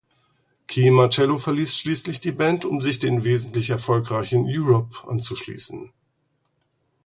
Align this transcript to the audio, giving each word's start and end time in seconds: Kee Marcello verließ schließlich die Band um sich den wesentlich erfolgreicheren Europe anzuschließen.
Kee 0.65 0.89
Marcello 0.89 1.37
verließ 1.37 1.77
schließlich 1.77 2.19
die 2.19 2.31
Band 2.31 2.65
um 2.65 2.81
sich 2.81 2.97
den 2.97 3.23
wesentlich 3.23 3.69
erfolgreicheren 3.69 4.47
Europe 4.49 5.07
anzuschließen. 5.07 5.93